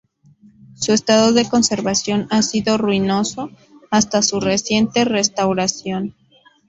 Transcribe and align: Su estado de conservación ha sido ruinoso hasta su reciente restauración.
Su 0.73 0.93
estado 0.93 1.31
de 1.31 1.47
conservación 1.47 2.25
ha 2.31 2.41
sido 2.41 2.79
ruinoso 2.79 3.51
hasta 3.91 4.23
su 4.23 4.39
reciente 4.39 5.05
restauración. 5.05 6.15